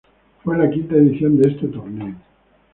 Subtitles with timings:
[0.43, 2.15] Fue la quinta edición de este torneo.